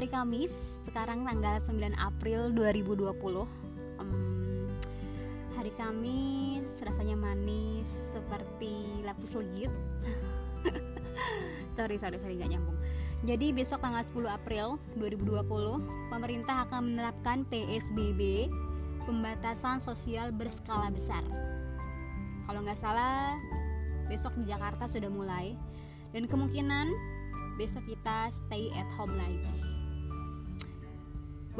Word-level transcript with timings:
hari 0.00 0.16
Kamis, 0.16 0.56
sekarang 0.88 1.28
tanggal 1.28 1.60
9 1.60 1.76
April 2.00 2.56
2020. 2.56 3.20
Um, 4.00 4.64
hari 5.52 5.68
Kamis 5.76 6.80
rasanya 6.80 7.20
manis 7.20 7.84
seperti 8.08 8.80
lapis 9.04 9.36
legit. 9.36 9.68
sorry, 11.76 12.00
sorry, 12.00 12.16
sorry 12.16 12.40
nggak 12.40 12.48
nyambung. 12.48 12.80
Jadi 13.28 13.52
besok 13.52 13.84
tanggal 13.84 14.00
10 14.00 14.24
April 14.40 14.80
2020, 14.96 15.84
pemerintah 16.08 16.64
akan 16.64 16.96
menerapkan 16.96 17.44
PSBB, 17.52 18.48
pembatasan 19.04 19.84
sosial 19.84 20.32
berskala 20.32 20.88
besar. 20.88 21.20
Kalau 22.48 22.64
nggak 22.64 22.80
salah, 22.80 23.36
besok 24.08 24.32
di 24.40 24.48
Jakarta 24.48 24.88
sudah 24.88 25.12
mulai, 25.12 25.52
dan 26.16 26.24
kemungkinan 26.24 26.88
besok 27.60 27.84
kita 27.84 28.32
stay 28.32 28.72
at 28.72 28.88
home 28.96 29.12
lagi 29.20 29.69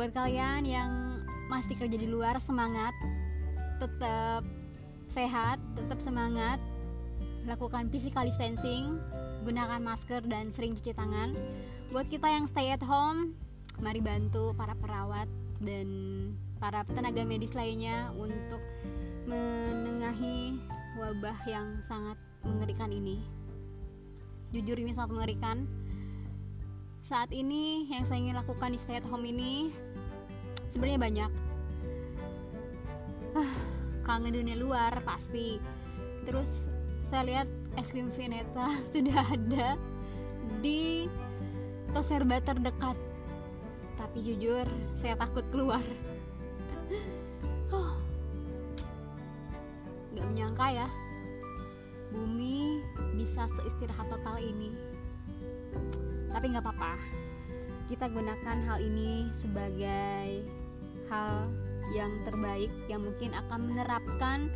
buat 0.01 0.17
kalian 0.17 0.65
yang 0.65 1.21
masih 1.53 1.77
kerja 1.77 2.01
di 2.01 2.09
luar 2.09 2.33
semangat. 2.41 2.97
Tetap 3.77 4.49
sehat 5.13 5.61
tetap 5.77 6.01
semangat. 6.01 6.57
Lakukan 7.45 7.93
physical 7.93 8.25
distancing 8.25 8.97
gunakan 9.45 9.77
masker 9.77 10.25
dan 10.25 10.49
sering 10.49 10.73
cuci 10.73 10.97
tangan. 10.97 11.37
Buat 11.93 12.09
kita 12.09 12.33
yang 12.33 12.49
stay 12.49 12.73
at 12.73 12.81
home 12.81 13.37
mari 13.85 14.01
bantu 14.01 14.57
para 14.57 14.73
perawat 14.73 15.29
dan 15.61 15.89
para 16.57 16.81
tenaga 16.89 17.21
medis 17.29 17.53
lainnya 17.53 18.09
untuk 18.17 18.65
menengahi 19.29 20.65
wabah 20.97 21.45
yang 21.45 21.77
sangat 21.85 22.17
mengerikan 22.49 22.89
ini. 22.89 23.21
Jujur 24.49 24.81
ini 24.81 24.97
sangat 24.97 25.13
mengerikan. 25.13 25.69
Saat 27.05 27.37
ini 27.37 27.85
yang 27.93 28.09
saya 28.09 28.21
ingin 28.21 28.37
lakukan 28.41 28.73
di 28.73 28.81
stay 28.81 28.97
at 28.97 29.05
home 29.05 29.29
ini 29.29 29.73
sebenarnya 30.71 31.01
banyak. 31.01 31.31
Ah, 33.37 33.55
kangen 34.03 34.35
dunia 34.35 34.57
luar 34.59 34.99
pasti. 35.07 35.63
Terus 36.27 36.51
saya 37.07 37.23
lihat 37.27 37.49
es 37.79 37.91
krim 37.91 38.11
Vineta 38.15 38.79
sudah 38.93 39.23
ada 39.27 39.79
di 40.63 41.07
toserba 41.95 42.43
terdekat. 42.43 42.97
Tapi 43.99 44.19
jujur 44.25 44.67
saya 44.97 45.15
takut 45.19 45.45
keluar. 45.51 45.83
Oh, 47.71 47.95
gak 50.11 50.27
menyangka 50.27 50.75
ya 50.75 50.91
bumi 52.11 52.83
bisa 53.15 53.47
seistirahat 53.59 54.11
total 54.11 54.43
ini. 54.43 54.75
Tapi 56.31 56.45
nggak 56.51 56.65
apa-apa. 56.67 56.95
Kita 57.91 58.07
gunakan 58.07 58.59
hal 58.71 58.79
ini 58.83 59.31
sebagai 59.35 60.47
hal 61.11 61.51
yang 61.91 62.23
terbaik 62.23 62.71
yang 62.87 63.03
mungkin 63.03 63.35
akan 63.35 63.75
menerapkan 63.75 64.47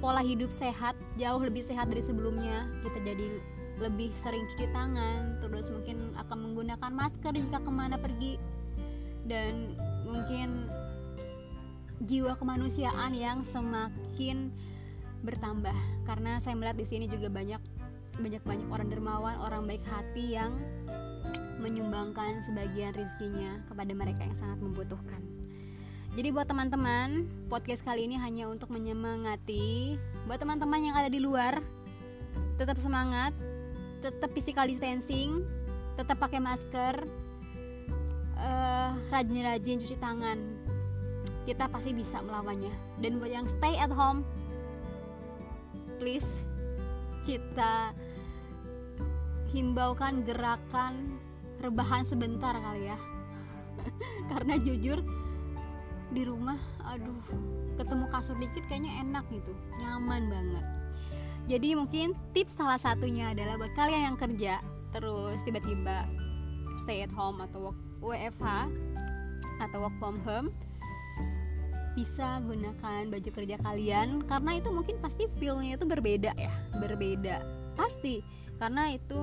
pola 0.00 0.24
hidup 0.24 0.48
sehat 0.48 0.96
jauh 1.20 1.38
lebih 1.38 1.60
sehat 1.62 1.92
dari 1.92 2.00
sebelumnya. 2.00 2.66
Kita 2.80 2.98
jadi 3.04 3.26
lebih 3.78 4.10
sering 4.10 4.42
cuci 4.50 4.66
tangan 4.74 5.38
terus 5.38 5.70
mungkin 5.70 6.16
akan 6.18 6.38
menggunakan 6.50 6.90
masker 6.90 7.36
jika 7.36 7.60
ke 7.60 7.70
mana 7.70 8.00
pergi. 8.00 8.40
Dan 9.28 9.76
mungkin 10.08 10.64
jiwa 12.08 12.34
kemanusiaan 12.40 13.12
yang 13.12 13.44
semakin 13.44 14.48
bertambah. 15.22 15.76
Karena 16.08 16.40
saya 16.40 16.56
melihat 16.56 16.80
di 16.80 16.86
sini 16.88 17.04
juga 17.06 17.28
banyak 17.28 17.60
banyak 18.18 18.42
banyak 18.42 18.68
orang 18.72 18.88
dermawan 18.90 19.36
orang 19.38 19.62
baik 19.68 19.84
hati 19.86 20.34
yang 20.34 20.58
menyumbangkan 21.62 22.42
sebagian 22.46 22.94
rizkinya 22.94 23.62
kepada 23.66 23.92
mereka 23.94 24.26
yang 24.26 24.38
sangat 24.38 24.58
membutuhkan. 24.62 25.37
Jadi 26.18 26.34
buat 26.34 26.50
teman-teman, 26.50 27.30
podcast 27.46 27.86
kali 27.86 28.10
ini 28.10 28.18
hanya 28.18 28.50
untuk 28.50 28.74
menyemangati 28.74 29.94
buat 30.26 30.42
teman-teman 30.42 30.90
yang 30.90 30.98
ada 30.98 31.06
di 31.06 31.22
luar, 31.22 31.62
tetap 32.58 32.74
semangat, 32.82 33.30
tetap 34.02 34.26
physical 34.34 34.66
distancing, 34.66 35.46
tetap 35.94 36.18
pakai 36.18 36.42
masker, 36.42 37.06
uh, 38.34 38.98
rajin-rajin 39.14 39.78
cuci 39.78 39.94
tangan. 40.02 40.42
Kita 41.46 41.70
pasti 41.70 41.94
bisa 41.94 42.18
melawannya. 42.18 42.98
Dan 42.98 43.22
buat 43.22 43.30
yang 43.30 43.46
stay 43.46 43.78
at 43.78 43.94
home, 43.94 44.26
please 46.02 46.42
kita 47.30 47.94
himbaukan 49.54 50.26
gerakan 50.26 51.14
rebahan 51.62 52.02
sebentar 52.02 52.58
kali 52.58 52.90
ya 52.90 52.98
karena 54.34 54.58
jujur 54.58 54.98
di 56.12 56.22
rumah 56.24 56.56
aduh 56.88 57.20
ketemu 57.76 58.04
kasur 58.10 58.36
dikit 58.40 58.64
kayaknya 58.66 58.92
enak 59.04 59.24
gitu 59.30 59.52
nyaman 59.80 60.28
banget. 60.28 60.64
Jadi 61.48 61.68
mungkin 61.72 62.12
tips 62.36 62.60
salah 62.60 62.76
satunya 62.76 63.32
adalah 63.32 63.56
buat 63.56 63.72
kalian 63.72 64.12
yang 64.12 64.18
kerja 64.20 64.60
terus 64.92 65.40
tiba-tiba 65.44 66.04
stay 66.80 67.04
at 67.04 67.12
home 67.12 67.40
atau 67.40 67.72
work 67.72 67.78
WFH 68.00 68.68
atau 69.58 69.78
work 69.84 69.96
from 70.00 70.20
home 70.24 70.48
bisa 71.98 72.38
gunakan 72.46 73.10
baju 73.10 73.30
kerja 73.34 73.56
kalian 73.58 74.22
karena 74.30 74.62
itu 74.62 74.70
mungkin 74.70 75.02
pasti 75.02 75.26
feelnya 75.42 75.74
itu 75.74 75.84
berbeda 75.88 76.30
ya 76.38 76.52
berbeda. 76.78 77.42
Pasti 77.74 78.22
karena 78.58 78.90
itu 78.90 79.20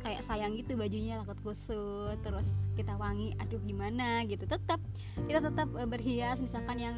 kayak 0.00 0.22
sayang 0.24 0.54
gitu 0.56 0.78
bajunya 0.78 1.18
takut 1.20 1.38
kusut 1.42 2.16
terus 2.22 2.46
kita 2.78 2.94
wangi 2.96 3.34
aduh 3.42 3.58
gimana? 3.66 4.22
gitu. 4.30 4.46
Tetap 4.46 4.78
kita 5.26 5.42
tetap 5.42 5.68
uh, 5.74 5.86
berhias 5.90 6.38
misalkan 6.38 6.78
yang 6.78 6.96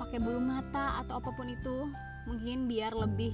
pakai 0.00 0.18
bulu 0.18 0.40
mata 0.40 1.04
atau 1.04 1.20
apa 1.20 1.30
pun 1.36 1.48
itu 1.52 1.88
mungkin 2.26 2.66
biar 2.66 2.96
lebih 2.96 3.32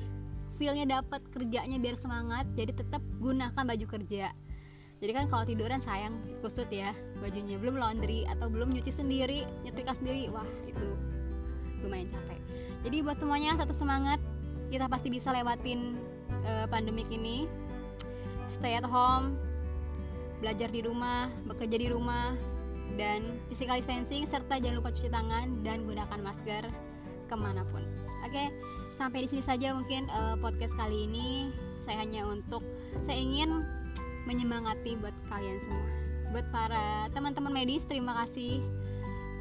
feelnya 0.60 1.00
dapat 1.00 1.24
kerjanya 1.32 1.80
biar 1.80 1.96
semangat 1.96 2.44
jadi 2.58 2.74
tetap 2.74 3.00
gunakan 3.22 3.62
baju 3.64 3.86
kerja. 3.88 4.34
Jadi 5.02 5.12
kan 5.18 5.26
kalau 5.26 5.42
tiduran 5.42 5.82
sayang 5.82 6.14
kusut 6.42 6.70
ya 6.70 6.94
bajunya. 7.18 7.58
Belum 7.58 7.78
laundry 7.78 8.22
atau 8.26 8.46
belum 8.46 8.70
nyuci 8.70 8.94
sendiri 8.94 9.46
nyetrika 9.66 9.94
sendiri 9.98 10.30
wah 10.30 10.46
itu 10.66 10.94
lumayan 11.82 12.06
capek. 12.10 12.38
Jadi 12.82 12.96
buat 13.02 13.18
semuanya 13.18 13.58
tetap 13.58 13.74
semangat 13.74 14.18
kita 14.70 14.86
pasti 14.86 15.10
bisa 15.10 15.34
lewatin 15.34 15.98
uh, 16.46 16.66
pandemik 16.68 17.08
ini. 17.10 17.46
Stay 18.50 18.76
at 18.76 18.86
home 18.86 19.38
belajar 20.42 20.74
di 20.74 20.82
rumah 20.82 21.30
bekerja 21.46 21.78
di 21.78 21.86
rumah 21.86 22.34
dan 22.98 23.38
physical 23.46 23.78
distancing 23.78 24.26
serta 24.26 24.58
jangan 24.58 24.82
lupa 24.82 24.90
cuci 24.90 25.06
tangan 25.06 25.62
dan 25.62 25.86
gunakan 25.86 26.20
masker 26.20 26.66
ke 27.30 27.34
mana 27.38 27.62
pun. 27.70 27.80
Oke 28.26 28.34
okay? 28.34 28.48
sampai 28.98 29.24
di 29.24 29.28
sini 29.30 29.42
saja 29.42 29.72
mungkin 29.72 30.10
uh, 30.10 30.36
podcast 30.42 30.74
kali 30.76 31.06
ini. 31.08 31.54
Saya 31.82 32.06
hanya 32.06 32.26
untuk 32.30 32.62
saya 33.02 33.18
ingin 33.18 33.66
menyemangati 34.30 34.94
buat 35.02 35.14
kalian 35.26 35.58
semua. 35.58 35.88
Buat 36.30 36.46
para 36.54 37.10
teman-teman 37.10 37.50
medis 37.50 37.82
terima 37.86 38.14
kasih 38.22 38.62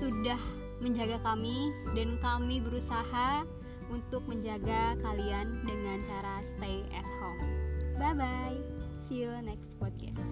sudah 0.01 0.39
menjaga 0.81 1.21
kami 1.21 1.69
dan 1.93 2.17
kami 2.17 2.57
berusaha 2.57 3.45
untuk 3.91 4.23
menjaga 4.25 4.95
kalian 5.03 5.67
dengan 5.67 5.99
cara 6.07 6.39
stay 6.55 6.87
at 6.95 7.05
home. 7.19 7.43
Bye 7.99 8.15
bye. 8.15 8.59
See 9.05 9.27
you 9.27 9.35
next 9.43 9.75
podcast. 9.77 10.23